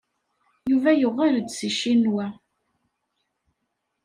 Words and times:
Yuba 0.69 0.91
yuɣal-d 1.01 1.47
seg 1.53 1.71
Ccinwa. 1.75 2.27